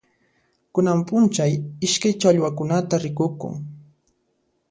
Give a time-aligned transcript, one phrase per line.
[0.75, 1.51] Kunan p'unchay
[1.87, 3.55] iskay challwaqkunata rikukun.